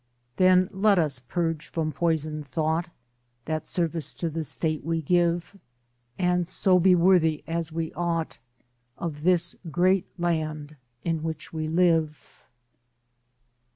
Then 0.37 0.67
let 0.71 0.97
us 0.97 1.19
purge 1.19 1.67
from 1.67 1.91
poisoned 1.91 2.47
thought 2.47 2.89
That 3.45 3.67
service 3.67 4.15
to 4.15 4.31
the 4.31 4.43
state 4.43 4.83
we 4.83 5.03
give, 5.03 5.57
And 6.17 6.47
so 6.47 6.79
be 6.79 6.95
worthy 6.95 7.43
as 7.45 7.71
we 7.71 7.93
ought 7.93 8.39
Of 8.97 9.21
this 9.21 9.55
great 9.69 10.07
land 10.19 10.75
in 11.03 11.21
which 11.21 11.53
we 11.53 11.67
live! 11.67 12.17